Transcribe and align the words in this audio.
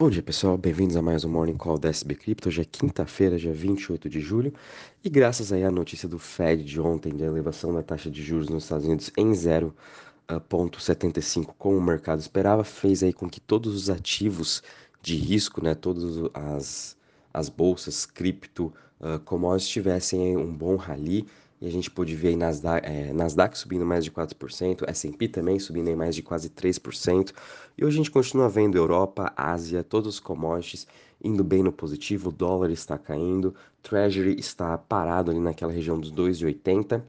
Bom 0.00 0.10
dia 0.10 0.22
pessoal, 0.22 0.56
bem-vindos 0.56 0.94
a 0.94 1.02
mais 1.02 1.24
um 1.24 1.28
Morning 1.28 1.56
Call 1.56 1.76
da 1.76 1.88
SB 1.88 2.14
Crypto. 2.14 2.48
Hoje 2.48 2.60
é 2.60 2.64
quinta-feira, 2.64 3.36
dia 3.36 3.52
28 3.52 4.08
de 4.08 4.20
julho, 4.20 4.54
e 5.02 5.10
graças 5.10 5.52
aí 5.52 5.64
à 5.64 5.72
notícia 5.72 6.08
do 6.08 6.20
Fed 6.20 6.62
de 6.62 6.80
ontem 6.80 7.16
de 7.16 7.24
elevação 7.24 7.74
da 7.74 7.82
taxa 7.82 8.08
de 8.08 8.22
juros 8.22 8.48
nos 8.48 8.62
Estados 8.62 8.86
Unidos 8.86 9.10
em 9.16 9.32
0,75, 9.32 11.52
como 11.58 11.78
o 11.78 11.82
mercado 11.82 12.20
esperava, 12.20 12.62
fez 12.62 13.02
aí 13.02 13.12
com 13.12 13.28
que 13.28 13.40
todos 13.40 13.74
os 13.74 13.90
ativos 13.90 14.62
de 15.02 15.16
risco, 15.16 15.64
né, 15.64 15.74
todas 15.74 16.30
as, 16.32 16.96
as 17.34 17.48
bolsas, 17.48 18.06
cripto, 18.06 18.72
uh, 19.00 19.18
commodities 19.24 19.68
tivessem 19.68 20.36
um 20.36 20.54
bom 20.54 20.76
rally 20.76 21.26
e 21.60 21.66
a 21.66 21.70
gente 21.70 21.90
pôde 21.90 22.14
ver 22.14 22.28
aí 22.28 22.36
Nasdaq, 22.36 22.86
é, 22.86 23.12
Nasdaq 23.12 23.58
subindo 23.58 23.84
mais 23.84 24.04
de 24.04 24.10
4%, 24.10 24.84
S&P 24.88 25.28
também 25.28 25.58
subindo 25.58 25.88
em 25.88 25.96
mais 25.96 26.14
de 26.14 26.22
quase 26.22 26.48
3%. 26.48 27.32
E 27.76 27.84
hoje 27.84 27.96
a 27.96 27.98
gente 27.98 28.10
continua 28.10 28.48
vendo 28.48 28.78
Europa, 28.78 29.32
Ásia, 29.36 29.82
todos 29.82 30.14
os 30.14 30.20
commodities 30.20 30.86
indo 31.22 31.42
bem 31.42 31.62
no 31.62 31.72
positivo, 31.72 32.28
o 32.28 32.32
dólar 32.32 32.70
está 32.70 32.96
caindo, 32.96 33.54
Treasury 33.82 34.38
está 34.38 34.78
parado 34.78 35.30
ali 35.30 35.40
naquela 35.40 35.72
região 35.72 35.98
dos 35.98 36.12
2,80 36.12 37.02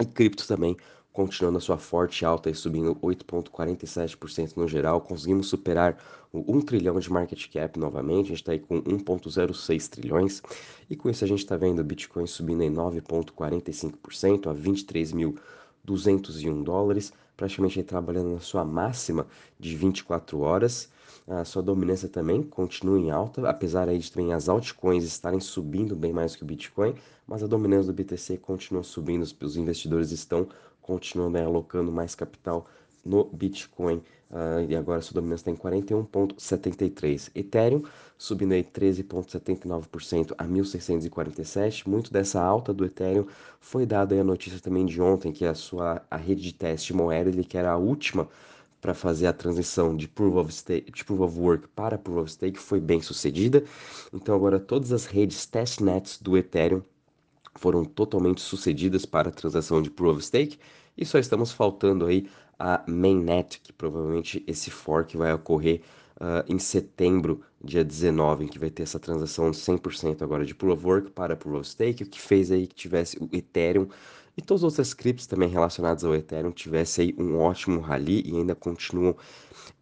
e 0.00 0.04
cripto 0.04 0.46
também 0.46 0.76
continuando 1.20 1.58
a 1.58 1.60
sua 1.60 1.76
forte 1.76 2.24
alta 2.24 2.48
e 2.48 2.54
subindo 2.54 2.96
8,47% 2.96 4.56
no 4.56 4.66
geral. 4.66 5.02
Conseguimos 5.02 5.48
superar 5.48 5.98
o 6.32 6.56
1 6.56 6.62
trilhão 6.62 6.98
de 6.98 7.12
market 7.12 7.46
cap 7.52 7.78
novamente, 7.78 8.26
a 8.26 8.28
gente 8.28 8.36
está 8.36 8.52
aí 8.52 8.58
com 8.58 8.80
1,06 8.80 9.88
trilhões. 9.88 10.42
E 10.88 10.96
com 10.96 11.10
isso 11.10 11.22
a 11.22 11.28
gente 11.28 11.40
está 11.40 11.58
vendo 11.58 11.80
o 11.80 11.84
Bitcoin 11.84 12.26
subindo 12.26 12.62
em 12.62 12.72
9,45% 12.72 14.50
a 14.50 14.54
23.201 14.54 16.62
dólares, 16.62 17.12
praticamente 17.36 17.82
trabalhando 17.82 18.32
na 18.32 18.40
sua 18.40 18.64
máxima 18.64 19.26
de 19.58 19.76
24 19.76 20.40
horas. 20.40 20.88
A 21.28 21.44
sua 21.44 21.62
dominância 21.62 22.08
também 22.08 22.42
continua 22.42 22.98
em 22.98 23.10
alta, 23.10 23.46
apesar 23.46 23.90
aí 23.90 23.98
de 23.98 24.10
também 24.10 24.32
as 24.32 24.48
altcoins 24.48 25.04
estarem 25.04 25.38
subindo 25.38 25.94
bem 25.94 26.14
mais 26.14 26.34
que 26.34 26.42
o 26.42 26.46
Bitcoin, 26.46 26.94
mas 27.26 27.42
a 27.42 27.46
dominância 27.46 27.92
do 27.92 27.94
BTC 27.94 28.38
continua 28.38 28.82
subindo, 28.82 29.22
os 29.22 29.56
investidores 29.56 30.12
estão 30.12 30.48
continuando 30.82 31.38
né, 31.38 31.44
alocando 31.44 31.92
mais 31.92 32.14
capital 32.14 32.66
no 33.04 33.24
Bitcoin 33.24 34.02
uh, 34.30 34.60
e 34.68 34.76
agora 34.76 35.00
sua 35.00 35.14
dominância 35.14 35.50
está 35.50 35.68
em 35.68 35.80
41,73. 35.80 37.30
Ethereum 37.34 37.82
subindo 38.18 38.52
aí 38.52 38.62
13,79% 38.62 40.34
a 40.36 40.44
1.647. 40.44 41.88
Muito 41.88 42.12
dessa 42.12 42.40
alta 42.42 42.72
do 42.72 42.84
Ethereum 42.84 43.26
foi 43.58 43.86
dada 43.86 44.20
a 44.20 44.24
notícia 44.24 44.60
também 44.60 44.84
de 44.84 45.00
ontem 45.00 45.32
que 45.32 45.44
a 45.46 45.54
sua 45.54 46.02
a 46.10 46.16
rede 46.16 46.42
de 46.42 46.52
teste 46.52 46.92
Moerly, 46.92 47.44
que 47.44 47.56
era 47.56 47.70
a 47.72 47.76
última 47.76 48.28
para 48.80 48.94
fazer 48.94 49.26
a 49.26 49.32
transição 49.32 49.94
de 49.96 50.08
proof, 50.08 50.36
of 50.36 50.52
stake, 50.52 50.90
de 50.90 51.04
proof 51.04 51.20
of 51.20 51.38
Work 51.38 51.68
para 51.68 51.98
Proof 51.98 52.18
of 52.18 52.32
Stake 52.32 52.58
foi 52.58 52.80
bem 52.80 53.00
sucedida. 53.00 53.64
Então 54.12 54.34
agora 54.34 54.58
todas 54.58 54.92
as 54.92 55.06
redes 55.06 55.46
testnets 55.46 56.18
do 56.20 56.36
Ethereum 56.36 56.82
foram 57.54 57.84
totalmente 57.84 58.40
sucedidas 58.40 59.04
para 59.04 59.28
a 59.28 59.32
transação 59.32 59.82
de 59.82 59.90
Proof 59.90 60.16
of 60.16 60.24
Stake 60.24 60.58
e 60.96 61.04
só 61.04 61.18
estamos 61.18 61.52
faltando 61.52 62.06
aí 62.06 62.28
a 62.58 62.82
Mainnet, 62.86 63.60
que 63.60 63.72
provavelmente 63.72 64.44
esse 64.46 64.70
fork 64.70 65.16
vai 65.16 65.32
ocorrer 65.32 65.80
uh, 66.16 66.44
em 66.46 66.58
setembro, 66.58 67.40
dia 67.62 67.82
19, 67.82 68.44
em 68.44 68.48
que 68.48 68.58
vai 68.58 68.70
ter 68.70 68.82
essa 68.82 68.98
transação 68.98 69.50
de 69.50 69.56
100% 69.56 70.22
agora 70.22 70.44
de 70.44 70.54
Proof 70.54 70.78
of 70.78 70.86
Work 70.86 71.10
para 71.12 71.36
Proof 71.36 71.60
of 71.60 71.68
Stake, 71.68 72.02
o 72.02 72.06
que 72.06 72.20
fez 72.20 72.50
aí 72.50 72.66
que 72.66 72.74
tivesse 72.74 73.16
o 73.18 73.28
Ethereum 73.32 73.88
e 74.36 74.42
todas 74.42 74.60
as 74.60 74.64
outras 74.64 74.94
criptos 74.94 75.26
também 75.26 75.48
relacionadas 75.48 76.04
ao 76.04 76.14
Ethereum 76.14 76.52
tivesse 76.52 77.00
aí 77.00 77.14
um 77.18 77.38
ótimo 77.38 77.80
rally 77.80 78.22
e 78.24 78.36
ainda 78.36 78.54
continuam 78.54 79.16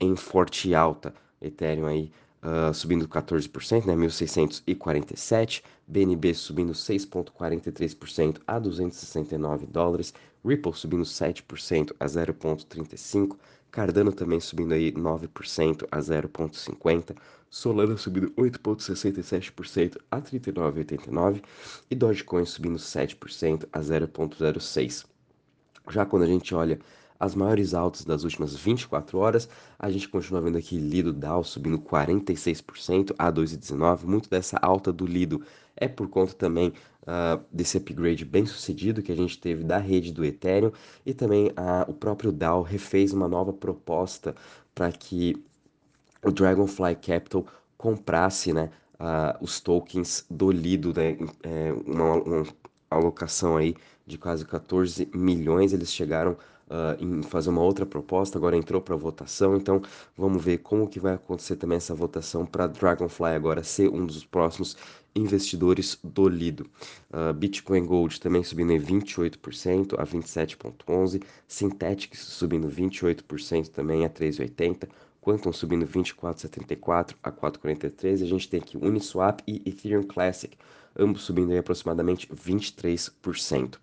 em 0.01 0.17
forte 0.17 0.75
alta. 0.75 1.15
Ethereum 1.41 1.87
aí 1.87 2.11
uh, 2.43 2.73
subindo 2.73 3.09
14%, 3.09 3.87
né, 3.87 3.95
1.647, 3.95 5.63
BNB 5.87 6.35
subindo 6.35 6.73
6,43% 6.73 8.41
a 8.47 8.59
269 8.59 9.67
dólares, 9.67 10.13
Ripple 10.45 10.73
subindo 10.75 11.05
7% 11.05 11.95
a 11.99 12.07
0,35%, 12.07 13.37
Cardano 13.71 14.13
também 14.13 14.41
subindo 14.41 14.73
aí 14.73 14.93
9% 14.93 15.87
a 15.91 15.99
0,50%, 15.99 17.17
Solana 17.51 17.97
subindo 17.97 18.31
8,67% 18.33 19.97
a 20.11 20.21
39,89% 20.21 21.43
e 21.91 21.95
Dogecoin 21.95 22.45
subindo 22.45 22.77
7% 22.79 23.67
a 23.73 23.81
0,06%. 23.81 25.07
Já 25.91 26.05
quando 26.05 26.25
a 26.25 26.27
gente 26.27 26.55
olha 26.55 26.79
as 27.19 27.35
maiores 27.35 27.75
altas 27.75 28.05
das 28.05 28.25
últimas 28.25 28.55
24 28.55 29.19
horas. 29.19 29.49
A 29.79 29.91
gente 29.91 30.09
continua 30.09 30.41
vendo 30.41 30.59
aqui 30.59 30.79
Lido 30.79 31.13
Dow 31.13 31.43
subindo 31.43 31.79
46% 31.79 33.15
a 33.19 33.33
2,19. 33.33 34.05
Muito 34.05 34.31
dessa 34.31 34.59
alta 34.63 34.93
do 34.93 35.07
Lido 35.07 35.43
é 35.77 35.89
por 35.89 36.09
conta 36.09 36.35
também 36.35 36.73
uh, 37.03 37.43
desse 37.53 37.77
upgrade 37.77 38.25
bem 38.25 38.47
sucedido 38.47 39.03
que 39.03 39.13
a 39.13 39.17
gente 39.17 39.39
teve 39.39 39.65
da 39.65 39.79
rede 39.79 40.13
do 40.13 40.25
Ethereum 40.25 40.73
e 41.05 41.15
também 41.15 41.49
uh, 41.49 41.89
o 41.89 41.95
próprio 41.95 42.31
Dow 42.31 42.63
refez 42.63 43.13
uma 43.13 43.29
nova 43.29 43.53
proposta 43.53 44.35
para 44.75 44.93
que 44.93 45.43
o 46.23 46.31
Dragonfly 46.31 46.97
Capital 46.97 47.47
comprasse 47.77 48.53
né, 48.53 48.71
uh, 48.95 49.43
os 49.43 49.61
tokens 49.61 50.25
do 50.29 50.51
Lido, 50.51 50.93
né, 50.93 51.17
é, 51.43 51.73
uma, 51.87 52.15
uma 52.15 52.47
alocação 52.91 53.57
aí 53.57 53.77
de 54.07 54.19
quase 54.19 54.45
14 54.45 55.09
milhões. 55.15 55.73
Eles 55.73 55.93
chegaram 55.93 56.37
uh, 56.71 57.03
em 57.03 57.23
fazer 57.23 57.51
uma 57.51 57.63
outra 57.63 57.85
proposta, 57.85 58.39
agora 58.39 58.57
entrou 58.57 58.81
para 58.81 58.97
votação, 58.97 59.57
então 59.57 59.83
vamos 60.17 60.43
ver 60.43 60.59
como 60.59 60.89
que 60.89 61.01
vai 61.01 61.15
acontecer 61.15 61.57
também 61.57 61.77
essa 61.77 61.95
votação 61.95 62.47
para 62.47 62.67
Dragonfly 62.67 63.35
agora 63.35 63.63
ser 63.63 63.89
um 63.89 64.07
dos 64.07 64.25
próximos 64.25 64.77
investidores 65.15 65.99
do 66.03 66.29
Lido. 66.29 66.67
Uh, 67.11 67.33
Bitcoin 67.33 67.85
Gold 67.85 68.21
também 68.21 68.45
subindo 68.45 68.73
em 68.73 68.81
28% 68.81 69.99
a 69.99 70.07
27,11%, 70.07 71.23
Synthetics 71.47 72.21
subindo 72.21 72.69
28% 72.69 73.69
também 73.69 74.05
a 74.05 74.11
3,80%, 74.11 74.89
Quantum 75.21 75.53
subindo 75.53 75.87
24,74 75.87 77.15
a 77.23 77.31
4,43. 77.31 78.23
A 78.23 78.27
gente 78.27 78.49
tem 78.49 78.61
aqui 78.61 78.79
Uniswap 78.79 79.43
e 79.47 79.61
Ethereum 79.67 80.03
Classic, 80.03 80.57
ambos 80.99 81.23
subindo 81.23 81.51
aí 81.51 81.59
aproximadamente 81.59 82.27
23%. 82.29 83.79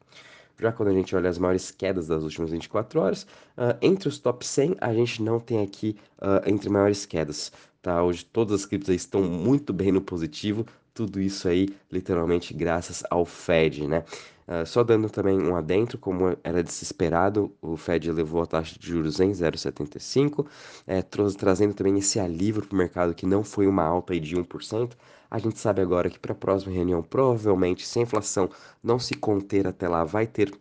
Já 0.59 0.71
quando 0.71 0.89
a 0.89 0.93
gente 0.93 1.16
olha 1.16 1.29
as 1.29 1.38
maiores 1.38 1.69
quedas 1.71 2.07
das 2.07 2.23
últimas 2.23 2.51
24 2.51 2.99
horas, 2.99 3.23
uh, 3.57 3.77
entre 3.81 4.07
os 4.07 4.19
top 4.19 4.45
100 4.45 4.77
a 4.79 4.93
gente 4.93 5.21
não 5.21 5.39
tem 5.39 5.61
aqui 5.61 5.97
uh, 6.19 6.49
entre 6.49 6.69
maiores 6.69 7.05
quedas. 7.05 7.51
Tá? 7.81 8.03
Hoje 8.03 8.25
todas 8.25 8.61
as 8.61 8.66
criptos 8.66 8.89
estão 8.95 9.21
muito 9.23 9.73
bem 9.73 9.91
no 9.91 10.01
positivo, 10.01 10.66
tudo 10.95 11.22
isso 11.22 11.47
aí 11.47 11.67
literalmente 11.91 12.53
graças 12.53 13.03
ao 13.11 13.25
Fed, 13.25 13.85
né? 13.88 14.03
Uh, 14.47 14.66
só 14.66 14.83
dando 14.83 15.09
também 15.09 15.39
um 15.41 15.56
adentro, 15.56 15.97
como 15.97 16.38
era 16.44 16.63
desesperado, 16.63 17.51
o 17.61 17.75
Fed 17.75 18.07
elevou 18.09 18.41
a 18.44 18.45
taxa 18.45 18.78
de 18.79 18.88
juros 18.88 19.19
em 19.19 19.31
0,75, 19.31 20.45
é, 20.88 21.01
trazendo 21.01 21.73
também 21.73 21.97
esse 21.97 22.19
alívio 22.19 22.61
para 22.66 22.73
o 22.73 22.78
mercado 22.78 23.16
que 23.16 23.25
não 23.25 23.44
foi 23.44 23.67
uma 23.67 23.84
alta 23.84 24.17
de 24.19 24.35
1%. 24.35 24.94
A 25.31 25.39
gente 25.39 25.59
sabe 25.59 25.81
agora 25.81 26.09
que 26.09 26.19
para 26.19 26.31
a 26.31 26.35
próxima 26.35 26.73
reunião, 26.73 27.01
provavelmente, 27.01 27.85
se 27.85 28.00
a 28.00 28.03
inflação 28.03 28.50
não 28.84 29.00
se 29.00 29.16
conter 29.16 29.67
até 29.67 29.88
lá, 29.88 30.03
vai 30.03 30.28
ter 30.28 30.51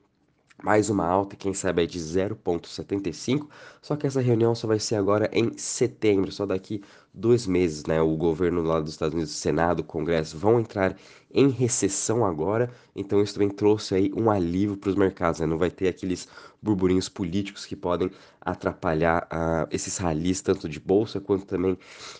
mais 0.64 0.88
uma 0.88 1.06
alta, 1.06 1.36
quem 1.36 1.52
sabe 1.52 1.82
é 1.82 1.86
de 1.86 1.98
0,75, 1.98 3.48
só 3.82 3.94
que 3.96 4.06
essa 4.06 4.20
reunião 4.22 4.54
só 4.54 4.66
vai 4.66 4.78
ser 4.80 4.94
agora 4.96 5.28
em 5.30 5.56
setembro, 5.58 6.32
só 6.32 6.46
daqui 6.46 6.82
dois 7.12 7.46
meses, 7.46 7.84
né? 7.84 8.00
O 8.00 8.16
governo 8.16 8.62
lá 8.62 8.80
dos 8.80 8.92
Estados 8.92 9.14
Unidos, 9.14 9.34
o 9.34 9.36
Senado, 9.36 9.80
o 9.80 9.84
Congresso 9.84 10.38
vão 10.38 10.58
entrar 10.58 10.96
em 11.30 11.50
recessão 11.50 12.24
agora, 12.24 12.70
então 12.96 13.22
isso 13.22 13.34
também 13.34 13.50
trouxe 13.50 13.94
aí 13.94 14.10
um 14.16 14.30
alívio 14.30 14.76
para 14.76 14.88
os 14.88 14.96
mercados, 14.96 15.40
né? 15.40 15.46
Não 15.46 15.58
vai 15.58 15.70
ter 15.70 15.86
aqueles 15.86 16.26
burburinhos 16.62 17.10
políticos 17.10 17.66
que 17.66 17.76
podem 17.76 18.10
atrapalhar 18.40 19.28
uh, 19.30 19.68
esses 19.70 19.98
ralis, 19.98 20.40
tanto 20.40 20.66
de 20.66 20.80
bolsa 20.80 21.20
quanto 21.20 21.44
também 21.44 21.76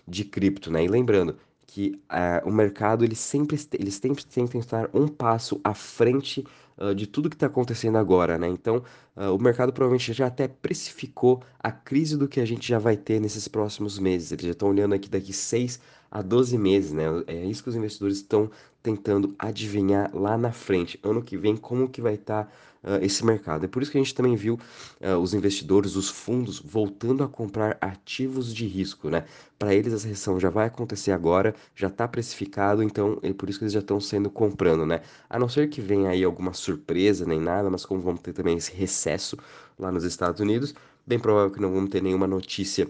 de 0.07 0.23
cripto, 0.23 0.71
né? 0.71 0.85
E 0.85 0.89
lembrando, 0.89 1.35
que 1.75 2.01
uh, 2.05 2.49
o 2.49 2.53
mercado 2.53 3.05
ele 3.05 3.17
sempre, 3.17 3.59
eles 3.73 3.97
sempre 3.97 4.25
tentam 4.25 4.61
estar 4.61 4.89
um 4.95 5.09
passo 5.09 5.61
à 5.65 5.75
frente 5.75 6.45
uh, 6.79 6.95
de 6.95 7.07
tudo 7.07 7.29
que 7.31 7.37
está 7.37 7.47
acontecendo 7.47 7.99
agora, 7.99 8.39
né? 8.39 8.49
Então, 8.49 8.83
uh, 9.17 9.35
o 9.35 9.39
mercado 9.39 9.73
provavelmente 9.73 10.13
já 10.13 10.27
até 10.27 10.49
precificou 10.49 11.43
a 11.59 11.71
crise 11.71 12.17
do 12.17 12.29
que 12.29 12.41
a 12.41 12.45
gente 12.47 12.69
já 12.69 12.79
vai 12.79 12.97
ter 12.97 13.21
nesses 13.21 13.49
próximos 13.49 13.99
meses. 13.99 14.33
Eles 14.33 14.45
já 14.47 14.53
estão 14.53 14.69
olhando 14.69 14.95
aqui 14.95 15.09
daqui 15.09 15.33
6 15.33 15.81
a 16.11 16.23
12 16.23 16.57
meses, 16.59 16.93
né? 16.93 17.05
É 17.27 17.45
isso 17.45 17.63
que 17.63 17.69
os 17.69 17.77
investidores 17.77 18.19
estão 18.19 18.51
tentando 18.85 19.35
adivinhar 19.39 20.15
lá 20.15 20.37
na 20.37 20.53
frente, 20.53 21.01
ano 21.03 21.23
que 21.23 21.39
vem, 21.39 21.57
como 21.57 21.89
que 21.89 22.03
vai 22.03 22.17
estar 22.17 22.45
tá, 22.45 22.51
uh, 22.83 23.03
esse 23.03 23.25
mercado. 23.25 23.65
É 23.65 23.67
por 23.67 23.83
isso 23.83 23.91
que 23.91 23.97
a 23.97 24.01
gente 24.01 24.15
também 24.15 24.37
viu 24.37 24.61
uh, 25.01 25.17
os 25.17 25.33
investidores, 25.33 25.97
os 25.97 26.11
fundos, 26.11 26.61
voltando 26.61 27.25
a 27.25 27.29
comprar 27.29 27.79
ativos 27.81 28.55
de 28.55 28.67
risco, 28.67 29.09
né? 29.09 29.25
Para 29.59 29.75
eles 29.75 29.95
essa 29.95 30.07
recessão 30.07 30.39
já 30.39 30.51
vai 30.51 30.67
acontecer 30.67 31.13
agora, 31.13 31.55
já 31.75 31.89
está 31.89 32.07
precificado, 32.07 32.83
então 32.83 33.19
é 33.23 33.33
por 33.33 33.49
isso 33.49 33.59
que 33.59 33.65
eles 33.65 33.73
já 33.73 33.81
estão 33.81 33.99
sendo 33.99 34.29
comprando, 34.29 34.85
né? 34.85 35.01
A 35.31 35.39
não 35.39 35.49
ser 35.49 35.71
que 35.71 35.81
venha 35.81 36.11
aí 36.11 36.23
alguma 36.23 36.53
surpresa 36.53 37.25
nem 37.25 37.41
nada, 37.41 37.71
mas 37.71 37.87
como 37.87 38.03
vamos 38.03 38.21
ter 38.21 38.35
também 38.35 38.59
esse 38.59 38.73
recesso 38.75 39.39
lá 39.79 39.91
nos 39.91 40.05
Estados 40.05 40.43
Unidos, 40.43 40.75
bem 41.07 41.19
provável 41.19 41.51
que 41.51 41.61
não 41.61 41.73
vamos 41.73 41.89
ter 41.89 42.03
nenhuma 42.03 42.27
notícia 42.27 42.87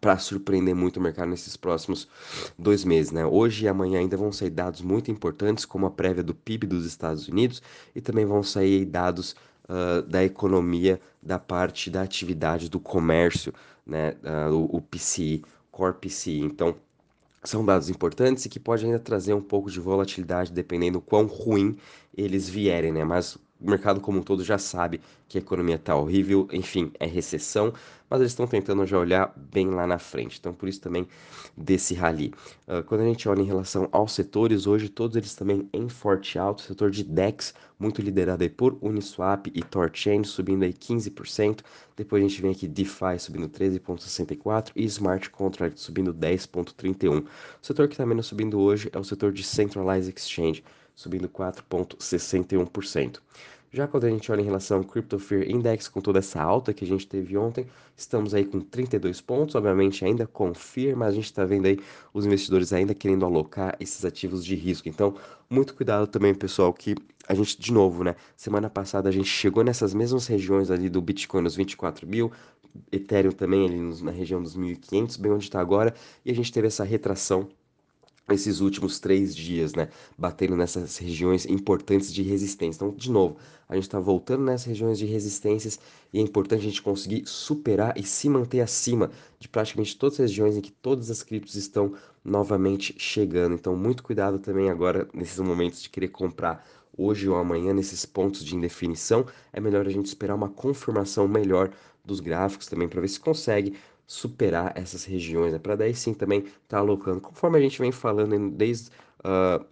para 0.00 0.18
surpreender 0.18 0.74
muito 0.74 0.98
o 0.98 1.02
mercado 1.02 1.28
nesses 1.28 1.56
próximos 1.56 2.08
dois 2.58 2.84
meses, 2.84 3.12
né? 3.12 3.26
Hoje 3.26 3.64
e 3.64 3.68
amanhã 3.68 3.98
ainda 3.98 4.16
vão 4.16 4.32
sair 4.32 4.50
dados 4.50 4.80
muito 4.80 5.10
importantes, 5.10 5.64
como 5.64 5.86
a 5.86 5.90
prévia 5.90 6.22
do 6.22 6.34
PIB 6.34 6.66
dos 6.66 6.84
Estados 6.84 7.28
Unidos, 7.28 7.62
e 7.94 8.00
também 8.00 8.24
vão 8.24 8.42
sair 8.42 8.84
dados 8.84 9.34
uh, 9.68 10.02
da 10.02 10.24
economia, 10.24 11.00
da 11.22 11.38
parte 11.38 11.90
da 11.90 12.02
atividade 12.02 12.68
do 12.68 12.78
comércio, 12.78 13.52
né? 13.86 14.14
Uh, 14.22 14.54
o, 14.54 14.76
o 14.76 14.80
PCI, 14.80 15.44
Core 15.70 15.94
PCI. 15.94 16.40
Então, 16.40 16.76
são 17.42 17.64
dados 17.64 17.88
importantes 17.88 18.44
e 18.44 18.48
que 18.48 18.60
pode 18.60 18.84
ainda 18.84 18.98
trazer 18.98 19.32
um 19.34 19.40
pouco 19.40 19.70
de 19.70 19.80
volatilidade 19.80 20.52
dependendo 20.52 21.00
quão 21.00 21.26
ruim 21.26 21.76
eles 22.16 22.48
vierem, 22.48 22.92
né? 22.92 23.04
Mas 23.04 23.38
o 23.60 23.68
mercado 23.68 24.00
como 24.00 24.18
um 24.18 24.22
todo 24.22 24.44
já 24.44 24.58
sabe 24.58 25.00
que 25.28 25.36
a 25.36 25.40
economia 25.40 25.76
está 25.76 25.94
horrível, 25.94 26.48
enfim, 26.52 26.90
é 26.98 27.06
recessão, 27.06 27.72
mas 28.08 28.20
eles 28.20 28.32
estão 28.32 28.46
tentando 28.46 28.86
já 28.86 28.98
olhar 28.98 29.32
bem 29.36 29.68
lá 29.68 29.86
na 29.86 29.98
frente. 29.98 30.38
Então, 30.38 30.54
por 30.54 30.68
isso 30.68 30.80
também 30.80 31.06
desse 31.56 31.94
rally. 31.94 32.32
Uh, 32.66 32.82
quando 32.84 33.02
a 33.02 33.04
gente 33.04 33.28
olha 33.28 33.42
em 33.42 33.44
relação 33.44 33.88
aos 33.92 34.12
setores, 34.12 34.66
hoje 34.66 34.88
todos 34.88 35.16
eles 35.16 35.34
também 35.34 35.68
em 35.72 35.88
forte 35.88 36.38
alto, 36.38 36.62
setor 36.62 36.90
de 36.90 37.04
DEX, 37.04 37.52
muito 37.78 38.00
liderado 38.00 38.42
aí 38.42 38.48
por 38.48 38.78
Uniswap 38.80 39.46
e 39.54 39.62
Torchain, 39.62 40.24
subindo 40.24 40.64
aí 40.64 40.72
15%. 40.72 41.60
Depois 41.96 42.24
a 42.24 42.28
gente 42.28 42.40
vem 42.40 42.52
aqui 42.52 42.66
DeFi 42.66 43.18
subindo 43.18 43.48
13,64% 43.48 44.72
e 44.74 44.84
Smart 44.84 45.30
Contract 45.30 45.80
subindo 45.80 46.14
10,31%. 46.14 47.24
O 47.24 47.26
setor 47.60 47.86
que 47.88 47.94
está 47.94 48.06
menos 48.06 48.26
subindo 48.26 48.58
hoje 48.58 48.88
é 48.92 48.98
o 48.98 49.04
setor 49.04 49.32
de 49.32 49.42
Centralized 49.44 50.14
Exchange, 50.16 50.64
subindo 50.98 51.28
4,61%. 51.28 53.20
Já 53.70 53.86
quando 53.86 54.04
a 54.04 54.10
gente 54.10 54.32
olha 54.32 54.40
em 54.40 54.44
relação 54.44 54.78
ao 54.78 54.84
Crypto 54.84 55.16
Fear 55.16 55.48
Index, 55.48 55.86
com 55.86 56.00
toda 56.00 56.18
essa 56.18 56.42
alta 56.42 56.74
que 56.74 56.84
a 56.84 56.88
gente 56.88 57.06
teve 57.06 57.36
ontem, 57.36 57.68
estamos 57.96 58.34
aí 58.34 58.44
com 58.44 58.60
32 58.60 59.20
pontos, 59.20 59.54
obviamente 59.54 60.04
ainda 60.04 60.26
com 60.26 60.52
Fear, 60.52 60.96
mas 60.96 61.10
a 61.10 61.14
gente 61.14 61.26
está 61.26 61.44
vendo 61.44 61.66
aí 61.66 61.78
os 62.12 62.26
investidores 62.26 62.72
ainda 62.72 62.94
querendo 62.94 63.24
alocar 63.24 63.76
esses 63.78 64.04
ativos 64.04 64.44
de 64.44 64.56
risco. 64.56 64.88
Então, 64.88 65.14
muito 65.48 65.72
cuidado 65.72 66.08
também, 66.08 66.34
pessoal, 66.34 66.72
que 66.72 66.96
a 67.28 67.34
gente, 67.34 67.60
de 67.60 67.72
novo, 67.72 68.02
né, 68.02 68.16
semana 68.36 68.68
passada 68.68 69.08
a 69.08 69.12
gente 69.12 69.28
chegou 69.28 69.62
nessas 69.62 69.94
mesmas 69.94 70.26
regiões 70.26 70.68
ali 70.68 70.88
do 70.88 71.00
Bitcoin 71.00 71.42
nos 71.42 71.54
24 71.54 72.08
mil, 72.08 72.32
Ethereum 72.90 73.30
também 73.30 73.66
ali 73.68 74.02
na 74.02 74.10
região 74.10 74.42
dos 74.42 74.56
1.500, 74.56 75.20
bem 75.20 75.30
onde 75.30 75.44
está 75.44 75.60
agora, 75.60 75.94
e 76.24 76.32
a 76.32 76.34
gente 76.34 76.52
teve 76.52 76.66
essa 76.66 76.82
retração 76.82 77.48
esses 78.30 78.60
últimos 78.60 78.98
três 78.98 79.34
dias, 79.34 79.74
né? 79.74 79.88
Batendo 80.16 80.56
nessas 80.56 80.98
regiões 80.98 81.46
importantes 81.46 82.12
de 82.12 82.22
resistência. 82.22 82.78
Então, 82.78 82.94
de 82.94 83.10
novo, 83.10 83.36
a 83.68 83.74
gente 83.74 83.84
está 83.84 83.98
voltando 83.98 84.44
nessas 84.44 84.66
regiões 84.66 84.98
de 84.98 85.06
resistências 85.06 85.78
e 86.12 86.18
é 86.18 86.22
importante 86.22 86.60
a 86.60 86.68
gente 86.68 86.82
conseguir 86.82 87.24
superar 87.26 87.96
e 87.96 88.02
se 88.02 88.28
manter 88.28 88.60
acima 88.60 89.10
de 89.38 89.48
praticamente 89.48 89.96
todas 89.96 90.14
as 90.20 90.28
regiões 90.30 90.56
em 90.56 90.60
que 90.60 90.72
todas 90.72 91.10
as 91.10 91.22
criptos 91.22 91.54
estão 91.54 91.94
novamente 92.24 92.94
chegando. 92.98 93.54
Então, 93.54 93.76
muito 93.76 94.02
cuidado 94.02 94.38
também 94.38 94.70
agora 94.70 95.08
nesses 95.12 95.38
momentos 95.38 95.82
de 95.82 95.88
querer 95.88 96.08
comprar 96.08 96.66
hoje 96.96 97.28
ou 97.28 97.36
amanhã 97.36 97.72
nesses 97.72 98.04
pontos 98.04 98.44
de 98.44 98.56
indefinição. 98.56 99.24
É 99.52 99.60
melhor 99.60 99.86
a 99.86 99.90
gente 99.90 100.06
esperar 100.06 100.34
uma 100.34 100.48
confirmação 100.48 101.28
melhor 101.28 101.70
dos 102.04 102.20
gráficos 102.20 102.66
também 102.66 102.88
para 102.88 103.00
ver 103.00 103.08
se 103.08 103.20
consegue 103.20 103.74
superar 104.08 104.72
essas 104.74 105.04
regiões, 105.04 105.52
né? 105.52 105.58
Para 105.58 105.76
daí 105.76 105.94
sim 105.94 106.14
também 106.14 106.40
estar 106.40 106.56
tá 106.66 106.78
alocando, 106.78 107.20
conforme 107.20 107.58
a 107.58 107.60
gente 107.60 107.78
vem 107.78 107.92
falando 107.92 108.50
desde 108.50 108.90
uh, 109.20 109.62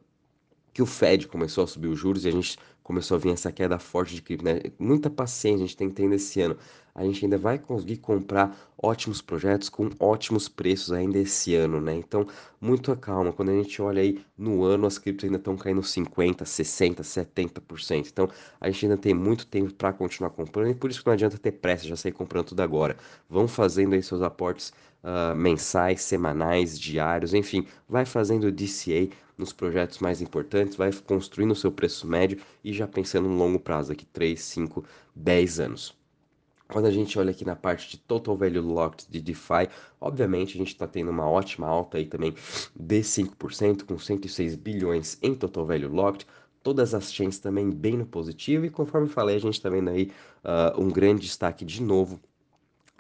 que 0.75 0.83
o 0.83 0.87
Fed 0.87 1.27
começou 1.27 1.65
a 1.65 1.67
subir 1.67 1.89
os 1.89 1.99
juros 1.99 2.27
e 2.27 2.29
a 2.29 2.31
gente 2.31 2.59
começou 2.87 3.17
a 3.17 3.19
vir 3.19 3.33
essa 3.33 3.51
queda 3.51 3.81
forte 3.81 4.15
de 4.15 4.23
cripto, 4.23 4.45
né? 4.45 4.61
Muita 4.79 5.11
paciência 5.11 5.65
a 5.65 5.67
gente 5.67 5.77
tem 5.77 5.89
que 5.89 5.97
ter 5.97 6.09
esse 6.13 6.41
ano. 6.41 6.57
A 6.95 7.03
gente 7.03 7.25
ainda 7.25 7.37
vai 7.37 7.59
conseguir 7.59 7.97
comprar 7.97 8.57
ótimos 8.81 9.21
projetos 9.21 9.69
com 9.69 9.91
ótimos 9.99 10.49
preços 10.49 10.93
ainda 10.93 11.19
esse 11.19 11.53
ano, 11.57 11.81
né? 11.81 11.97
Então, 11.97 12.25
muito 12.61 12.95
calma. 12.97 13.33
Quando 13.33 13.49
a 13.49 13.55
gente 13.55 13.83
olha 13.83 14.01
aí 14.01 14.25
no 14.39 14.63
ano, 14.63 14.87
as 14.87 14.99
criptos 14.99 15.25
ainda 15.25 15.37
estão 15.37 15.57
caindo 15.57 15.83
50, 15.83 16.45
60, 16.45 17.03
70%. 17.03 18.07
Então, 18.09 18.29
a 18.61 18.71
gente 18.71 18.87
ainda 18.87 18.97
tem 18.97 19.13
muito 19.13 19.49
tempo 19.49 19.75
para 19.75 19.93
continuar 19.93 20.31
comprando 20.31 20.71
e 20.71 20.75
por 20.75 20.89
isso 20.89 21.01
que 21.01 21.07
não 21.07 21.15
adianta 21.15 21.37
ter 21.37 21.53
pressa, 21.53 21.89
já 21.89 21.97
sair 21.97 22.13
comprando 22.13 22.47
tudo 22.47 22.61
agora. 22.61 22.97
Vão 23.29 23.49
fazendo 23.49 23.95
aí 23.95 24.03
seus 24.03 24.23
aportes 24.23 24.73
uh, 25.03 25.35
mensais, 25.35 26.03
semanais, 26.03 26.79
diários, 26.79 27.35
enfim, 27.35 27.67
vai 27.89 28.07
fazendo 28.07 28.53
DCA 28.53 29.09
nos 29.37 29.53
projetos 29.53 29.99
mais 29.99 30.23
importantes, 30.23 30.77
vai 30.77 30.91
construindo 30.93 31.51
o 31.51 31.57
seu 31.57 31.71
preço 31.71 32.07
médio 32.07 32.39
e 32.65 32.73
já 32.77 32.87
pensando 32.87 33.29
no 33.29 33.37
longo 33.37 33.59
prazo, 33.59 33.89
daqui 33.91 34.07
3, 34.07 34.41
5, 34.41 34.85
10 35.15 35.61
anos. 35.61 35.97
Quando 36.69 36.87
a 36.87 36.91
gente 36.91 37.17
olha 37.19 37.31
aqui 37.31 37.45
na 37.45 37.55
parte 37.55 37.91
de 37.91 37.99
Total 37.99 38.37
Value 38.37 38.61
Locked 38.61 39.07
de 39.09 39.21
DeFi, 39.21 39.69
obviamente 40.01 40.57
a 40.57 40.59
gente 40.59 40.73
está 40.73 40.87
tendo 40.87 41.11
uma 41.11 41.29
ótima 41.29 41.69
alta 41.69 41.97
aí 41.97 42.07
também 42.07 42.35
de 42.75 43.01
5%, 43.01 43.85
com 43.85 43.99
106 43.99 44.57
bilhões 44.57 45.17
em 45.23 45.35
Total 45.35 45.65
Value 45.65 45.89
Locked, 45.89 46.27
todas 46.65 46.93
as 46.93 47.13
chains 47.13 47.39
também 47.39 47.71
bem 47.71 47.97
no 47.97 48.05
positivo, 48.05 48.67
e 48.67 48.71
conforme 48.71 49.09
falei, 49.09 49.37
a 49.37 49.41
gente 49.41 49.55
está 49.55 49.71
vendo 49.71 49.91
aí 49.91 50.11
uh, 50.45 50.81
um 50.81 50.89
grande 50.89 51.23
destaque 51.23 51.65
de 51.65 51.81
novo 51.81 52.21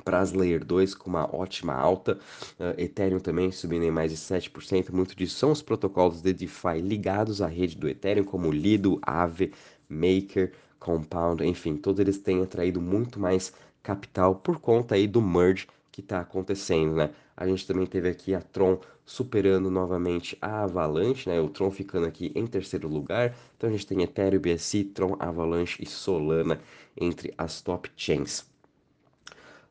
para 0.06 0.20
as 0.20 0.32
Layer 0.32 0.64
2 0.64 0.94
com 0.94 1.10
uma 1.10 1.28
ótima 1.34 1.74
alta, 1.74 2.16
uh, 2.60 2.80
Ethereum 2.80 3.18
também 3.18 3.50
subindo 3.50 3.82
em 3.82 3.90
mais 3.90 4.12
de 4.12 4.16
7%, 4.16 4.92
muito 4.92 5.16
disso 5.16 5.34
são 5.36 5.50
os 5.50 5.60
protocolos 5.60 6.22
de 6.22 6.32
DeFi 6.32 6.80
ligados 6.80 7.42
à 7.42 7.48
rede 7.48 7.76
do 7.76 7.88
Ethereum, 7.88 8.22
como 8.22 8.52
Lido, 8.52 9.00
Aave, 9.02 9.52
Maker, 9.88 10.52
Compound, 10.78 11.44
enfim, 11.44 11.76
todos 11.76 11.98
eles 11.98 12.18
têm 12.18 12.40
atraído 12.40 12.80
muito 12.80 13.18
mais 13.18 13.52
capital 13.82 14.36
por 14.36 14.60
conta 14.60 14.94
aí 14.94 15.08
do 15.08 15.20
merge 15.20 15.66
que 15.90 16.00
está 16.00 16.20
acontecendo, 16.20 16.94
né? 16.94 17.10
A 17.36 17.44
gente 17.48 17.66
também 17.66 17.86
teve 17.86 18.08
aqui 18.08 18.32
a 18.32 18.40
Tron 18.40 18.78
superando 19.04 19.70
novamente 19.70 20.38
a 20.40 20.62
Avalanche, 20.62 21.28
né? 21.28 21.40
O 21.40 21.48
Tron 21.48 21.70
ficando 21.70 22.06
aqui 22.06 22.30
em 22.34 22.46
terceiro 22.46 22.86
lugar. 22.86 23.34
Então 23.56 23.68
a 23.68 23.72
gente 23.72 23.86
tem 23.86 24.02
Ethereum, 24.02 24.40
BSC, 24.40 24.84
Tron, 24.84 25.16
Avalanche 25.18 25.82
e 25.82 25.86
Solana 25.86 26.60
entre 26.96 27.34
as 27.36 27.60
top 27.60 27.90
chains. 27.96 28.44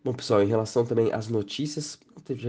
Bom, 0.06 0.14
pessoal, 0.14 0.44
em 0.44 0.46
relação 0.46 0.86
também 0.86 1.12
às 1.12 1.30
notícias, 1.30 1.98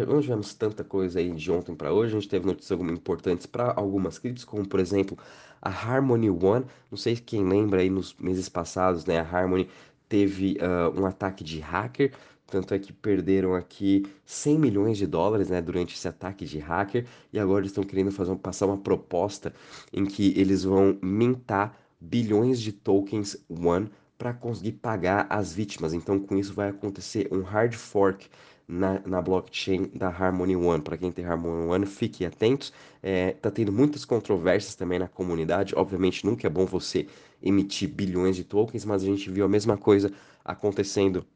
não 0.06 0.20
tivemos 0.20 0.52
tanta 0.52 0.84
coisa 0.84 1.20
aí 1.20 1.30
de 1.30 1.50
ontem 1.50 1.74
para 1.74 1.90
hoje. 1.90 2.14
A 2.14 2.20
gente 2.20 2.28
teve 2.28 2.44
notícias 2.44 2.78
importantes 2.78 3.46
para 3.46 3.72
algumas 3.74 4.18
criptos, 4.18 4.44
como 4.44 4.68
por 4.68 4.78
exemplo 4.78 5.16
a 5.62 5.70
Harmony 5.70 6.28
One. 6.28 6.66
Não 6.90 6.98
sei 6.98 7.16
quem 7.16 7.48
lembra 7.48 7.80
aí 7.80 7.88
nos 7.88 8.14
meses 8.18 8.50
passados, 8.50 9.06
né? 9.06 9.20
A 9.20 9.22
Harmony 9.22 9.70
teve 10.06 10.58
uh, 10.58 11.00
um 11.00 11.06
ataque 11.06 11.42
de 11.42 11.58
hacker, 11.58 12.12
tanto 12.46 12.74
é 12.74 12.78
que 12.78 12.92
perderam 12.92 13.54
aqui 13.54 14.04
100 14.26 14.58
milhões 14.58 14.98
de 14.98 15.06
dólares 15.06 15.48
né, 15.48 15.62
durante 15.62 15.94
esse 15.94 16.06
ataque 16.06 16.44
de 16.44 16.58
hacker, 16.58 17.06
e 17.32 17.38
agora 17.38 17.60
eles 17.62 17.70
estão 17.70 17.84
querendo 17.84 18.12
fazer, 18.12 18.36
passar 18.36 18.66
uma 18.66 18.76
proposta 18.76 19.54
em 19.94 20.04
que 20.04 20.38
eles 20.38 20.62
vão 20.62 20.98
mintar 21.00 21.74
bilhões 21.98 22.60
de 22.60 22.70
tokens 22.70 23.42
One 23.48 23.88
para 24.18 24.32
conseguir 24.32 24.72
pagar 24.72 25.26
as 25.28 25.52
vítimas. 25.52 25.92
Então, 25.92 26.18
com 26.18 26.36
isso, 26.36 26.54
vai 26.54 26.68
acontecer 26.68 27.28
um 27.30 27.42
hard 27.42 27.74
fork 27.74 28.26
na, 28.66 29.00
na 29.06 29.22
blockchain 29.22 29.90
da 29.94 30.08
Harmony 30.08 30.56
One. 30.56 30.82
Para 30.82 30.96
quem 30.96 31.12
tem 31.12 31.24
Harmony 31.24 31.68
One, 31.68 31.86
fique 31.86 32.24
atentos. 32.24 32.72
É, 33.02 33.32
tá 33.32 33.50
tendo 33.50 33.72
muitas 33.72 34.04
controvérsias 34.04 34.74
também 34.74 34.98
na 34.98 35.08
comunidade. 35.08 35.74
Obviamente, 35.76 36.24
nunca 36.24 36.46
é 36.46 36.50
bom 36.50 36.66
você 36.66 37.06
emitir 37.42 37.88
bilhões 37.88 38.36
de 38.36 38.44
tokens, 38.44 38.84
mas 38.84 39.02
a 39.02 39.06
gente 39.06 39.30
viu 39.30 39.44
a 39.44 39.48
mesma 39.48 39.76
coisa 39.76 40.10
acontecendo 40.44 41.26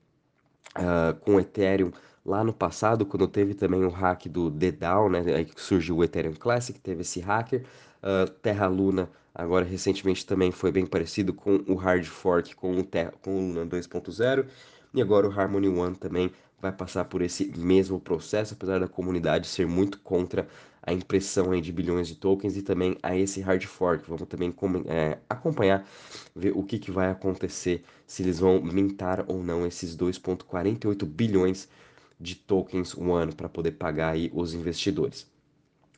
uh, 0.76 1.14
com 1.20 1.36
o 1.36 1.40
Ethereum 1.40 1.92
lá 2.24 2.44
no 2.44 2.52
passado, 2.52 3.06
quando 3.06 3.26
teve 3.26 3.54
também 3.54 3.84
o 3.84 3.88
hack 3.88 4.26
do 4.26 4.50
DDAO, 4.50 5.08
né? 5.08 5.20
Aí 5.34 5.48
surgiu 5.56 5.96
o 5.98 6.04
Ethereum 6.04 6.34
Classic, 6.34 6.78
teve 6.78 7.02
esse 7.02 7.20
hacker. 7.20 7.64
Uh, 8.02 8.30
Terra 8.42 8.66
Luna 8.66 9.10
Agora, 9.34 9.64
recentemente 9.64 10.26
também 10.26 10.50
foi 10.50 10.72
bem 10.72 10.84
parecido 10.84 11.32
com 11.32 11.62
o 11.66 11.74
Hard 11.74 12.04
Fork, 12.04 12.54
com 12.56 12.76
o, 12.78 12.84
Ter 12.84 13.12
com 13.22 13.36
o 13.36 13.52
Luna 13.52 13.66
2.0. 13.66 14.46
E 14.92 15.00
agora 15.00 15.28
o 15.28 15.30
Harmony 15.30 15.68
One 15.68 15.94
também 15.94 16.32
vai 16.60 16.72
passar 16.72 17.04
por 17.04 17.22
esse 17.22 17.46
mesmo 17.56 18.00
processo, 18.00 18.54
apesar 18.54 18.80
da 18.80 18.88
comunidade 18.88 19.46
ser 19.46 19.66
muito 19.66 19.98
contra 20.00 20.48
a 20.82 20.92
impressão 20.92 21.52
aí 21.52 21.60
de 21.60 21.72
bilhões 21.72 22.08
de 22.08 22.16
tokens 22.16 22.56
e 22.56 22.62
também 22.62 22.96
a 23.02 23.16
esse 23.16 23.40
hard 23.40 23.64
fork. 23.64 24.04
Vamos 24.08 24.28
também 24.28 24.52
é, 24.86 25.18
acompanhar, 25.28 25.88
ver 26.34 26.52
o 26.56 26.62
que, 26.64 26.78
que 26.78 26.90
vai 26.90 27.10
acontecer, 27.10 27.84
se 28.06 28.22
eles 28.22 28.40
vão 28.40 28.60
mintar 28.60 29.24
ou 29.28 29.42
não 29.42 29.64
esses 29.64 29.96
2,48 29.96 31.04
bilhões 31.04 31.68
de 32.18 32.34
tokens 32.34 32.94
um 32.96 33.12
ano 33.14 33.34
para 33.34 33.48
poder 33.48 33.72
pagar 33.72 34.10
aí 34.10 34.30
os 34.34 34.52
investidores. 34.52 35.26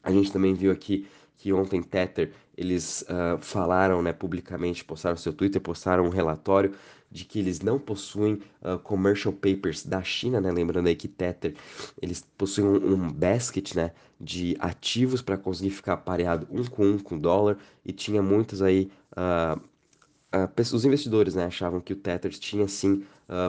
A 0.03 0.11
gente 0.11 0.33
também 0.33 0.53
viu 0.53 0.71
aqui 0.71 1.07
que 1.43 1.53
ontem 1.53 1.83
Tether 1.83 2.31
eles 2.57 3.03
uh, 3.03 3.37
falaram 3.41 4.01
né, 4.01 4.13
publicamente, 4.13 4.85
postaram 4.85 5.17
seu 5.17 5.33
Twitter, 5.33 5.61
postaram 5.61 6.05
um 6.05 6.09
relatório 6.09 6.73
de 7.11 7.25
que 7.25 7.41
eles 7.41 7.61
não 7.61 7.81
possuem 7.81 8.35
uh, 8.63 8.79
commercial 8.79 9.35
papers 9.35 9.85
da 9.85 10.05
China, 10.05 10.41
né? 10.41 10.53
Lembrando 10.53 10.87
aí 10.87 10.95
que 10.95 11.09
Tether, 11.09 11.57
eles 12.01 12.25
possuem 12.39 12.69
um, 12.69 12.93
um 12.93 13.13
basket, 13.13 13.75
né, 13.75 13.91
de 14.21 14.57
ativos 14.61 15.21
para 15.21 15.37
conseguir 15.37 15.71
ficar 15.71 15.97
pareado 15.97 16.47
um 16.49 16.65
com 16.65 16.87
um 16.87 16.99
com 16.99 17.19
dólar 17.19 17.59
e 17.85 17.93
tinha 17.93 18.23
muitos 18.23 18.63
aí 18.63 18.89
uh, 19.17 19.59
uh, 19.59 20.77
os 20.77 20.85
investidores, 20.85 21.35
né, 21.35 21.47
achavam 21.47 21.81
que 21.81 21.93
o 21.93 21.97
Tether 21.97 22.31
tinha 22.31 22.69
sim 22.69 23.05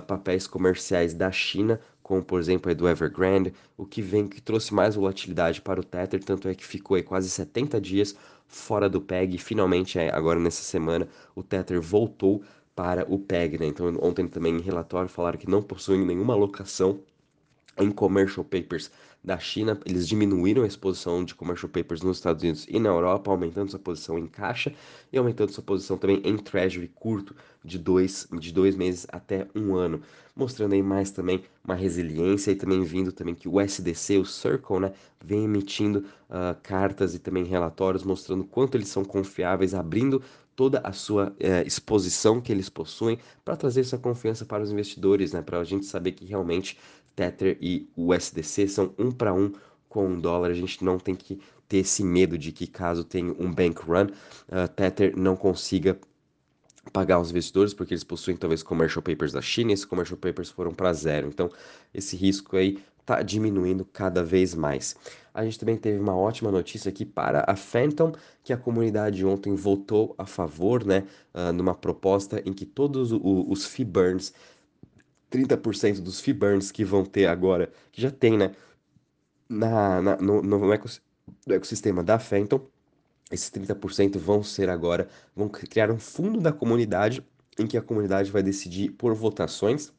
papéis 0.08 0.48
comerciais 0.48 1.14
da 1.14 1.30
China 1.30 1.78
como 2.04 2.24
por 2.24 2.40
exemplo 2.40 2.70
a 2.70 2.74
do 2.76 2.88
Evergrande, 2.88 3.54
o 3.78 3.86
que 3.86 4.02
vem 4.02 4.28
que 4.28 4.42
trouxe 4.42 4.74
mais 4.74 4.96
volatilidade 4.96 5.62
para 5.62 5.80
o 5.80 5.84
Tether, 5.84 6.24
tanto 6.24 6.48
é 6.48 6.54
que 6.56 6.66
ficou 6.66 6.96
aí 6.96 7.04
quase 7.04 7.30
70 7.30 7.80
dias 7.82 8.16
fora 8.48 8.90
do 8.90 9.02
PEG 9.02 9.36
e 9.36 9.40
finalmente 9.40 9.98
agora 9.98 10.40
nessa 10.40 10.64
semana 10.64 11.08
o 11.36 11.42
Tether 11.42 11.82
voltou 11.82 12.44
para 12.76 13.06
o 13.12 13.18
PEG, 13.20 13.58
né? 13.60 13.68
Então 13.68 13.88
ontem 14.02 14.28
também 14.28 14.56
em 14.56 14.62
relatório 14.62 15.10
falaram 15.10 15.40
que 15.40 15.50
não 15.50 15.62
possuem 15.62 16.06
nenhuma 16.06 16.34
alocação 16.34 17.00
em 17.78 17.92
commercial 17.92 18.44
papers 18.44 18.92
da 19.24 19.40
China, 19.40 19.80
eles 19.86 20.08
diminuíram 20.08 20.64
a 20.64 20.68
exposição 20.68 21.24
de 21.24 21.34
commercial 21.34 21.70
papers 21.70 22.02
nos 22.02 22.18
Estados 22.18 22.44
Unidos 22.44 22.66
e 22.68 22.78
na 22.78 22.90
Europa, 22.90 23.32
aumentando 23.32 23.72
sua 23.72 23.80
posição 23.80 24.20
em 24.20 24.28
caixa 24.28 24.74
e 25.14 25.18
aumentando 25.18 25.52
sua 25.52 25.64
posição 25.64 25.98
também 25.98 26.22
em 26.26 26.38
treasury 26.38 26.90
curto 26.94 27.34
de 27.64 27.80
dois, 27.80 28.28
de 28.38 28.52
dois 28.52 28.76
meses 28.76 29.08
até 29.10 29.48
um 29.56 29.76
ano, 29.76 30.02
mostrando 30.36 30.74
aí 30.74 30.84
mais 30.84 31.10
também 31.10 31.42
uma 31.64 31.76
resiliência 31.76 32.52
e 32.52 32.56
também 32.56 32.84
vindo 32.84 33.14
também 33.14 33.34
que 33.34 33.48
o 33.48 33.62
SDC, 33.62 34.18
o 34.18 34.26
Circle, 34.26 34.80
né, 34.82 34.92
vem 35.24 35.46
emitindo 35.46 36.00
uh, 36.30 36.60
cartas 36.62 37.16
e 37.16 37.20
também 37.20 37.46
relatórios 37.46 38.04
mostrando 38.04 38.44
quanto 38.44 38.76
eles 38.76 38.90
são 38.90 39.06
confiáveis, 39.06 39.74
abrindo 39.74 40.22
toda 40.56 40.80
a 40.84 40.92
sua 40.92 41.30
uh, 41.30 41.66
exposição 41.66 42.42
que 42.42 42.52
eles 42.52 42.70
possuem 42.70 43.18
para 43.46 43.56
trazer 43.56 43.82
essa 43.82 43.98
confiança 43.98 44.46
para 44.46 44.62
os 44.62 44.72
investidores, 44.72 45.32
né, 45.32 45.42
para 45.42 45.60
a 45.60 45.64
gente 45.64 45.86
saber 45.86 46.12
que 46.12 46.26
realmente 46.26 46.78
Tether 47.16 47.58
e 47.62 47.90
USDC 47.96 48.68
são 48.68 48.94
um 48.98 49.12
para 49.12 49.34
um 49.34 49.52
com 49.88 50.14
o 50.14 50.22
dólar. 50.22 50.52
A 50.52 50.56
gente 50.56 50.84
não 50.84 50.98
tem 50.98 51.16
que 51.16 51.40
ter 51.68 51.78
esse 51.78 52.04
medo 52.04 52.38
de 52.38 52.52
que 52.52 52.68
caso 52.68 53.04
tenha 53.04 53.34
um 53.40 53.52
bank 53.52 53.82
run, 53.82 54.06
uh, 54.06 54.68
Tether 54.76 55.18
não 55.18 55.36
consiga 55.36 55.98
pagar 56.92 57.20
os 57.20 57.32
investidores, 57.32 57.74
porque 57.74 57.94
eles 57.94 58.04
possuem 58.04 58.36
talvez 58.36 58.62
commercial 58.62 59.02
papers 59.02 59.32
da 59.32 59.42
China 59.42 59.72
e 59.72 59.74
esses 59.74 59.86
commercial 59.86 60.18
papers 60.18 60.50
foram 60.50 60.74
para 60.74 60.92
zero. 60.94 61.28
Então, 61.28 61.50
esse 61.94 62.16
risco 62.16 62.58
aí 62.58 62.78
está 63.00 63.22
diminuindo 63.22 63.86
cada 63.86 64.24
vez 64.24 64.54
mais. 64.54 64.96
A 65.34 65.44
gente 65.44 65.60
também 65.60 65.78
teve 65.78 66.00
uma 66.00 66.16
ótima 66.16 66.52
notícia 66.52 66.90
aqui 66.90 67.06
para 67.06 67.44
a 67.48 67.56
Phantom, 67.56 68.14
que 68.44 68.54
a 68.54 68.58
comunidade 68.58 69.26
ontem 69.26 69.56
votou 69.56 70.14
a 70.18 70.26
favor, 70.26 70.86
né, 70.86 71.06
uh, 71.34 71.52
numa 71.54 71.74
proposta 71.74 72.42
em 72.46 72.54
que 72.54 72.66
todos 72.66 73.12
os 73.12 73.66
fee 73.66 73.86
burns 73.86 74.34
30% 75.34 76.00
dos 76.00 76.20
fee 76.20 76.38
que 76.72 76.86
vão 76.86 77.04
ter 77.04 77.26
agora, 77.26 77.72
que 77.92 78.02
já 78.02 78.12
tem, 78.12 78.38
né, 78.38 78.52
na, 79.50 80.02
na 80.02 80.18
no, 80.18 80.42
no, 80.44 80.74
ecossistema 81.50 82.04
da 82.04 82.20
Phantom, 82.20 82.62
esses 83.32 83.50
30% 83.50 84.20
vão 84.20 84.44
ser 84.44 84.70
agora, 84.70 85.08
vão 85.36 85.50
criar 85.50 85.90
um 85.90 85.98
fundo 85.98 86.40
da 86.40 86.52
comunidade 86.52 87.26
em 87.58 87.66
que 87.66 87.78
a 87.78 87.82
comunidade 87.82 88.32
vai 88.32 88.44
decidir 88.44 88.92
por 88.92 89.14
votações 89.16 89.92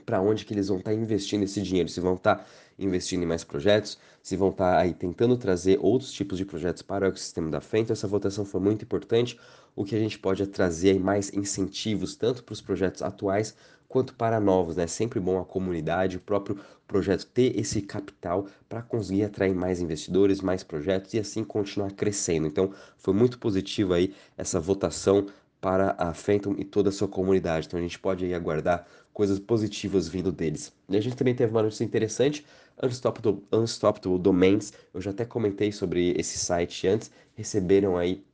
para 0.00 0.20
onde 0.20 0.44
que 0.44 0.54
eles 0.54 0.68
vão 0.68 0.78
estar 0.78 0.90
tá 0.90 0.96
investindo 0.96 1.42
esse 1.42 1.60
dinheiro, 1.62 1.88
se 1.88 2.00
vão 2.00 2.14
estar 2.14 2.36
tá 2.36 2.46
investindo 2.78 3.22
em 3.22 3.26
mais 3.26 3.44
projetos, 3.44 3.98
se 4.22 4.36
vão 4.36 4.50
estar 4.50 4.72
tá 4.72 4.78
aí 4.78 4.94
tentando 4.94 5.36
trazer 5.36 5.78
outros 5.80 6.12
tipos 6.12 6.38
de 6.38 6.44
projetos 6.44 6.82
para 6.82 7.04
o 7.04 7.08
ecossistema 7.08 7.50
da 7.50 7.60
Fê. 7.60 7.78
Então 7.78 7.92
essa 7.92 8.08
votação 8.08 8.44
foi 8.44 8.60
muito 8.60 8.84
importante. 8.84 9.38
O 9.76 9.84
que 9.84 9.94
a 9.94 9.98
gente 9.98 10.18
pode 10.18 10.42
é 10.42 10.46
trazer 10.46 10.98
mais 10.98 11.32
incentivos 11.32 12.16
tanto 12.16 12.42
para 12.42 12.52
os 12.52 12.60
projetos 12.60 13.02
atuais 13.02 13.54
quanto 13.90 14.14
para 14.14 14.38
novos, 14.38 14.76
né? 14.76 14.86
Sempre 14.86 15.18
bom 15.18 15.40
a 15.40 15.44
comunidade, 15.44 16.16
o 16.16 16.20
próprio 16.20 16.56
projeto 16.86 17.26
ter 17.26 17.58
esse 17.58 17.82
capital 17.82 18.46
para 18.68 18.82
conseguir 18.82 19.24
atrair 19.24 19.52
mais 19.52 19.80
investidores, 19.80 20.40
mais 20.40 20.62
projetos 20.62 21.12
e 21.12 21.18
assim 21.18 21.42
continuar 21.42 21.90
crescendo. 21.90 22.46
Então, 22.46 22.72
foi 22.96 23.12
muito 23.12 23.36
positivo 23.38 23.92
aí 23.92 24.14
essa 24.38 24.60
votação 24.60 25.26
para 25.60 25.94
a 25.98 26.14
Phantom 26.14 26.54
e 26.56 26.64
toda 26.64 26.88
a 26.88 26.92
sua 26.92 27.08
comunidade. 27.08 27.66
Então, 27.66 27.78
a 27.78 27.82
gente 27.82 27.98
pode 27.98 28.24
aí 28.24 28.34
aguardar 28.34 28.86
coisas 29.12 29.38
positivas 29.38 30.08
vindo 30.08 30.32
deles. 30.32 30.72
E 30.88 30.96
a 30.96 31.00
gente 31.00 31.16
também 31.16 31.34
teve 31.34 31.52
uma 31.52 31.62
notícia 31.62 31.84
interessante, 31.84 32.44
Unstoppable, 32.82 33.42
Unstoppable 33.52 34.18
Domains, 34.18 34.72
eu 34.94 35.00
já 35.00 35.10
até 35.10 35.24
comentei 35.24 35.70
sobre 35.70 36.14
esse 36.18 36.38
site 36.38 36.86
antes, 36.88 37.10
receberam 37.34 37.98
aí 37.98 38.24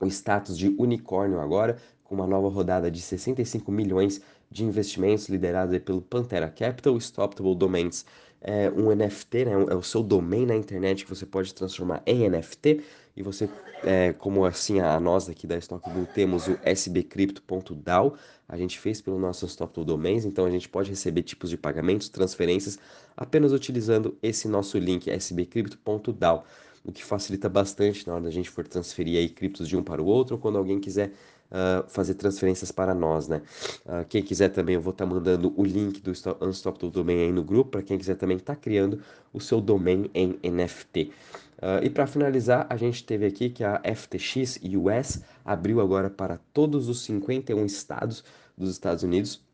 o 0.00 0.06
status 0.06 0.58
de 0.58 0.74
unicórnio 0.78 1.40
agora, 1.40 1.78
com 2.02 2.14
uma 2.14 2.26
nova 2.26 2.48
rodada 2.48 2.90
de 2.90 3.00
65 3.00 3.70
milhões 3.70 4.20
de 4.50 4.64
investimentos 4.64 5.28
liderada 5.28 5.78
pelo 5.80 6.00
Pantera 6.00 6.48
Capital, 6.48 6.96
Stoppable 6.96 7.54
Domains 7.54 8.04
é 8.48 8.70
um 8.70 8.94
NFT, 8.94 9.44
né? 9.44 9.52
é 9.70 9.74
o 9.74 9.82
seu 9.82 10.04
domain 10.04 10.46
na 10.46 10.54
internet 10.54 11.04
que 11.04 11.10
você 11.10 11.26
pode 11.26 11.52
transformar 11.52 12.00
em 12.06 12.30
NFT 12.30 12.80
e 13.16 13.22
você, 13.22 13.48
é, 13.82 14.12
como 14.12 14.44
assim 14.44 14.78
a 14.78 15.00
nós 15.00 15.28
aqui 15.28 15.48
da 15.48 15.58
Stockbull 15.58 16.06
temos 16.14 16.46
o 16.46 16.56
sbcrypto.dao, 16.64 18.14
a 18.48 18.56
gente 18.56 18.78
fez 18.78 19.00
pelo 19.00 19.18
nosso 19.18 19.46
Stockbull 19.46 19.84
Domains, 19.84 20.24
então 20.24 20.44
a 20.44 20.50
gente 20.50 20.68
pode 20.68 20.90
receber 20.90 21.24
tipos 21.24 21.50
de 21.50 21.56
pagamentos, 21.56 22.08
transferências 22.08 22.78
apenas 23.16 23.52
utilizando 23.52 24.16
esse 24.22 24.46
nosso 24.46 24.78
link 24.78 25.10
sbcrypto.dao, 25.10 26.44
o 26.84 26.92
que 26.92 27.04
facilita 27.04 27.48
bastante 27.48 28.06
na 28.06 28.14
hora 28.14 28.22
da 28.22 28.30
gente 28.30 28.48
for 28.48 28.64
transferir 28.68 29.18
aí 29.18 29.28
criptos 29.28 29.68
de 29.68 29.76
um 29.76 29.82
para 29.82 30.00
o 30.00 30.06
outro 30.06 30.36
ou 30.36 30.40
quando 30.40 30.56
alguém 30.56 30.78
quiser 30.78 31.10
uh, 31.50 31.88
fazer 31.88 32.14
transferências 32.14 32.70
para 32.70 32.94
nós, 32.94 33.28
né? 33.28 33.42
Uh, 33.84 34.04
quem 34.08 34.22
quiser 34.22 34.48
também, 34.48 34.74
eu 34.74 34.80
vou 34.80 34.92
estar 34.92 35.06
tá 35.06 35.10
mandando 35.10 35.52
o 35.56 35.64
link 35.64 36.00
do 36.00 36.12
Unstop 36.40 36.78
do 36.78 36.90
Domain 36.90 37.18
aí 37.18 37.32
no 37.32 37.42
grupo, 37.42 37.72
para 37.72 37.82
quem 37.82 37.98
quiser 37.98 38.16
também 38.16 38.36
estar 38.36 38.54
tá 38.54 38.60
criando 38.60 39.00
o 39.32 39.40
seu 39.40 39.60
domain 39.60 40.10
em 40.14 40.38
NFT. 40.42 41.12
Uh, 41.58 41.82
e 41.82 41.90
para 41.90 42.06
finalizar, 42.06 42.66
a 42.68 42.76
gente 42.76 43.04
teve 43.04 43.26
aqui 43.26 43.50
que 43.50 43.64
a 43.64 43.80
FTX 43.84 44.60
US 44.76 45.22
abriu 45.44 45.80
agora 45.80 46.10
para 46.10 46.38
todos 46.52 46.88
os 46.88 47.02
51 47.04 47.64
estados 47.64 48.24
dos 48.56 48.70
Estados 48.70 49.02
Unidos 49.02 49.44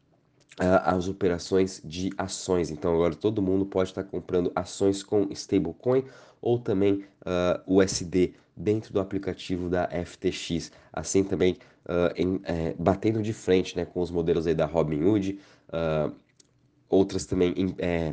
as 0.59 1.09
operações 1.09 1.81
de 1.85 2.11
ações. 2.17 2.71
Então 2.71 2.95
agora 2.95 3.15
todo 3.15 3.41
mundo 3.41 3.65
pode 3.65 3.91
estar 3.91 4.05
comprando 4.05 4.53
ações 4.55 5.03
com 5.03 5.27
stablecoin 5.31 6.05
ou 6.41 6.59
também 6.59 7.05
uh, 7.23 7.79
USD 7.79 8.35
dentro 8.57 8.93
do 8.93 9.01
aplicativo 9.01 9.69
da 9.69 9.89
FTX. 9.89 10.71
Assim 10.93 11.25
também 11.25 11.57
uh, 11.87 12.13
em, 12.17 12.41
é, 12.45 12.75
batendo 12.79 13.23
de 13.23 13.33
frente 13.33 13.77
né, 13.77 13.85
com 13.85 14.01
os 14.01 14.11
modelos 14.11 14.47
aí 14.47 14.55
da 14.55 14.67
Robinhood, 14.67 15.39
uh, 15.69 16.13
outras 16.89 17.25
também 17.27 17.53
em, 17.57 17.75
é, 17.79 18.13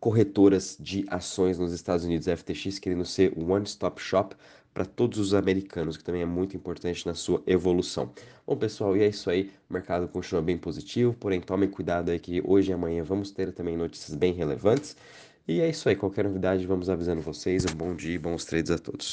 corretoras 0.00 0.76
de 0.78 1.04
ações 1.08 1.58
nos 1.58 1.72
Estados 1.72 2.04
Unidos, 2.04 2.26
FTX 2.26 2.78
querendo 2.78 3.04
ser 3.04 3.32
one-stop 3.36 4.00
shop 4.00 4.36
para 4.72 4.84
todos 4.84 5.18
os 5.18 5.34
americanos, 5.34 5.96
que 5.96 6.04
também 6.04 6.22
é 6.22 6.26
muito 6.26 6.56
importante 6.56 7.04
na 7.04 7.14
sua 7.14 7.42
evolução. 7.46 8.12
Bom, 8.46 8.56
pessoal, 8.56 8.96
e 8.96 9.02
é 9.02 9.08
isso 9.08 9.28
aí. 9.28 9.50
O 9.68 9.72
mercado 9.72 10.06
continua 10.06 10.40
bem 10.40 10.56
positivo, 10.56 11.14
porém 11.18 11.40
tomem 11.40 11.68
cuidado 11.68 12.10
aí 12.10 12.18
que 12.20 12.40
hoje 12.44 12.70
e 12.70 12.74
amanhã 12.74 13.02
vamos 13.02 13.32
ter 13.32 13.52
também 13.52 13.76
notícias 13.76 14.14
bem 14.14 14.32
relevantes. 14.32 14.96
E 15.48 15.60
é 15.60 15.68
isso 15.68 15.88
aí. 15.88 15.96
Qualquer 15.96 16.24
novidade, 16.24 16.66
vamos 16.66 16.88
avisando 16.88 17.22
vocês. 17.22 17.64
Um 17.64 17.74
bom 17.74 17.94
dia 17.94 18.14
e 18.14 18.18
bons 18.18 18.44
trades 18.44 18.70
a 18.70 18.78
todos. 18.78 19.06